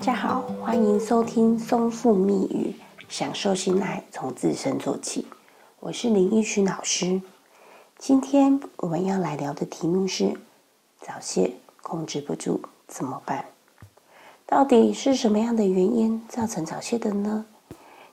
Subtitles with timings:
[0.00, 2.74] 大家好，欢迎收听松腹蜜语，
[3.10, 5.26] 享受心爱从自身做起。
[5.78, 7.20] 我是林奕群老师。
[7.98, 10.34] 今天我们要来聊的题目是：
[11.02, 11.52] 早泄
[11.82, 13.44] 控制不住怎么办？
[14.46, 17.44] 到底是什么样的原因造成早泄的呢？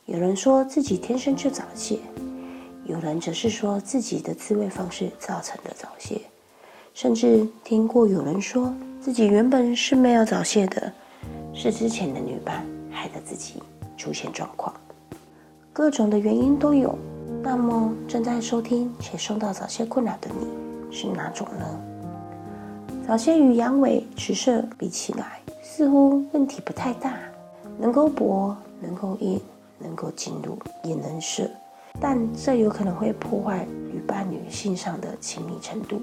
[0.08, 2.00] 有人说自己天生就早泄，
[2.84, 6.20] 有人则是说自己的自慰方式造成的早泄，
[6.94, 10.92] 甚至听过有人说自己原本是没有早泄的。
[11.60, 13.56] 是之前的女伴害得自己
[13.98, 14.72] 出现状况，
[15.74, 16.96] 各种的原因都有。
[17.42, 21.66] 那么正在收听且受到早泄困扰的你是哪种呢？
[23.08, 27.18] 早泄与阳痿迟射比起来，似乎问题不太大，
[27.80, 29.42] 能够搏，能够硬，
[29.80, 31.50] 能够进入，也能射，
[32.00, 36.02] 但这有可能会破坏与伴侣性上的亲密程度。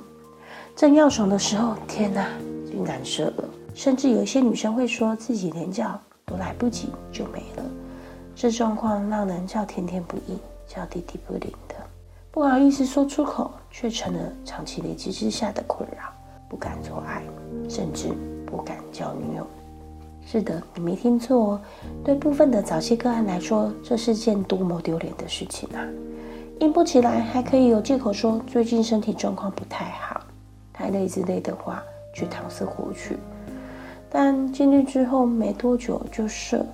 [0.75, 2.27] 正要爽的时候，天哪，
[2.67, 3.45] 竟然射了！
[3.75, 7.65] 甚至有一些女生会说自己连叫都来不及就没了，
[8.35, 11.75] 这状况让人叫天天不应，叫地地不灵的，
[12.31, 16.05] 不好意思说出口，却成了长期累积之下的困扰，
[16.49, 17.23] 不敢做爱，
[17.69, 18.09] 甚至
[18.47, 19.47] 不敢交女友。
[20.27, 21.61] 是的，你没听错哦，
[22.03, 25.85] 对部分的早期个案来说，这是件多么丢脸的事情啊！
[26.61, 30.21] 硬不起来，还可以有借口说最近身体状况不太好，
[30.73, 31.83] 太累之类的话
[32.15, 33.19] 去搪塞过去。
[34.17, 36.65] 但进去之后没多久就射，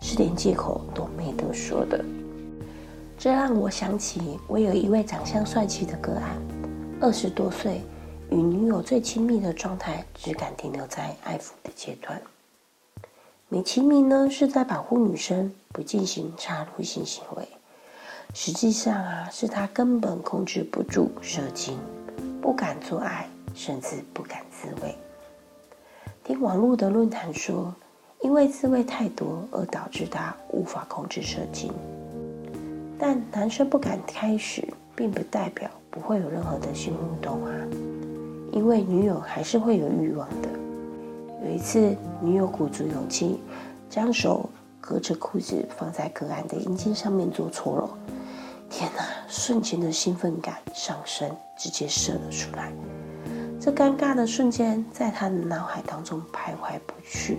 [0.00, 2.02] 是连借口都没得说的。
[3.18, 6.40] 这让我想起我有一位长相帅气的个案，
[6.98, 7.82] 二十多岁，
[8.30, 12.18] 与女友最亲密的状态只敢停留在爱抚的阶段。
[13.50, 17.46] 美其名呢是在保护女生不进行插入性行为，
[18.32, 21.78] 实际上啊是他根本控制不住射精，
[22.40, 24.96] 不敢做爱，甚至不敢自慰。
[26.30, 27.74] 听网络的论坛说，
[28.20, 31.72] 因为自慰太多而导致他无法控制射精。
[32.96, 34.62] 但男生不敢开始，
[34.94, 37.52] 并不代表不会有任何的性互动啊，
[38.52, 40.48] 因为女友还是会有欲望的。
[41.44, 43.40] 有一次，女友鼓足勇气，
[43.88, 44.48] 将手
[44.80, 47.90] 隔着裤子放在隔岸的阴茎上面做搓揉，
[48.70, 49.02] 天哪！
[49.26, 52.72] 瞬间的兴奋感上升，直接射了出来。
[53.60, 57.38] 这尴尬的瞬间在他的脑海当中徘徊不去。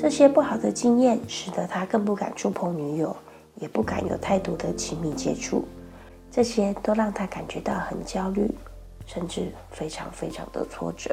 [0.00, 3.14] 这些不好的经验使得他更不敢触碰女友，
[3.56, 5.64] 也不敢有太多的亲密接触。
[6.30, 8.48] 这些都让他感觉到很焦虑，
[9.04, 11.12] 甚至非常非常的挫折。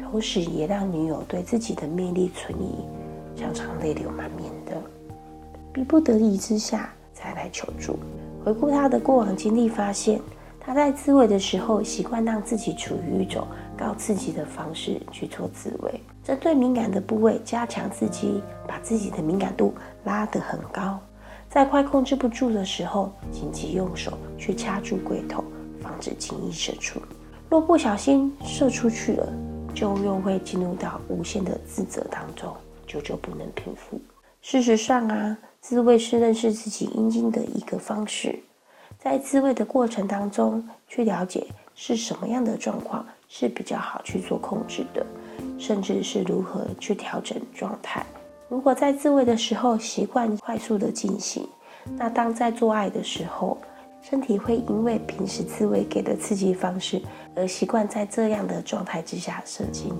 [0.00, 2.76] 同时，也让女友对自己的魅力存疑，
[3.36, 4.80] 常常泪流满面的。
[5.72, 7.98] 逼不得已之下才来求助。
[8.44, 10.20] 回顾他的过往经历，发现。
[10.64, 13.44] 他在自慰的时候，习惯让自己处于一种
[13.76, 19.74] 高刺激的方式去做自慰，针对敏感的部位加强刺激，把自己的敏感度
[20.04, 21.00] 拉得很高，
[21.50, 25.42] 在快控制不住的时候，紧急用手去掐住龟头，
[25.82, 27.00] 防止轻易射出。
[27.50, 29.28] 若不小心射出去了，
[29.74, 32.54] 就又会进入到无限的自责当中，
[32.86, 34.00] 久久不能平复。
[34.40, 38.38] 事实上啊，自慰是认识自己阴茎的一个方式。
[39.02, 45.04] 在自慰的过程当中，去了解是什么样的状况是比较好去做控制的，
[45.58, 48.06] 甚至是如何去调整状态。
[48.48, 51.44] 如果在自慰的时候习惯快速的进行，
[51.96, 53.58] 那当在做爱的时候，
[54.02, 57.02] 身体会因为平时自慰给的刺激方式
[57.34, 59.92] 而习惯在这样的状态之下射精。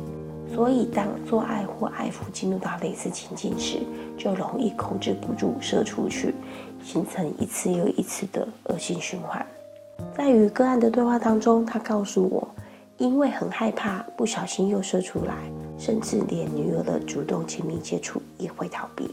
[0.55, 3.79] 所以，当做爱或爱抚进入到类似情境时，
[4.19, 6.35] 就容易控制不住射出去，
[6.85, 9.45] 形成一次又一次的恶性循环。
[10.15, 12.47] 在与个案的对话当中，他告诉我，
[12.99, 15.35] 因为很害怕不小心又射出来，
[15.79, 19.11] 甚至连女友的主动亲密接触也会逃避。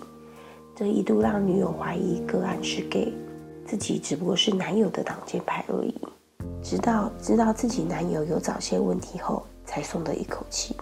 [0.76, 3.14] 这一度让女友怀疑个案是 gay，
[3.66, 5.96] 自己只不过是男友的挡箭牌而已。
[6.62, 10.75] 直到知道自己男友有早泄问题后，才松了一口气。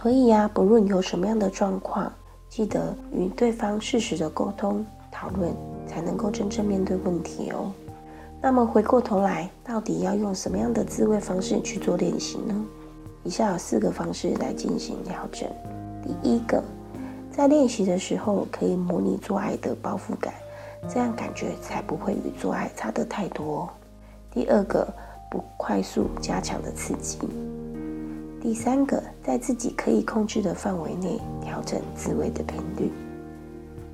[0.00, 2.10] 所以呀，不论有什么样的状况，
[2.48, 5.54] 记得与对方适时的沟通讨论，
[5.86, 7.70] 才能够真正面对问题哦。
[8.40, 12.64] 那么回过头来，到底要用什么样的自慰方式去做练习呢？
[13.22, 15.48] 以下有四个方式来进行调整。
[16.02, 16.60] 第一个，
[17.30, 20.34] 在练习的时候可以模拟做爱的包覆感，
[20.88, 23.68] 这样感觉才不会与做爱差得太多。
[24.32, 24.88] 第二个，
[25.30, 27.20] 不快速加强的刺激。
[28.42, 32.90] 第三个，在自己可以控制的范围内调整自慰的频率。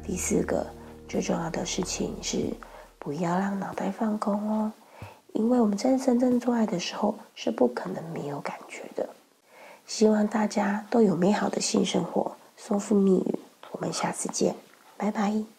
[0.03, 0.67] 第四个，
[1.07, 2.47] 最重要的事情是
[2.99, 4.73] 不要让脑袋放空哦，
[5.35, 9.07] 因为我们在真正做爱的时候是不可能没有感觉的。
[9.85, 12.35] 希望大家都有美好的性生活。
[12.57, 13.39] 松腹蜜语，
[13.73, 14.55] 我们下次见，
[14.97, 15.58] 拜拜。